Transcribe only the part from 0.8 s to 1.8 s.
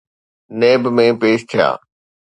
۾ پيش ٿيا.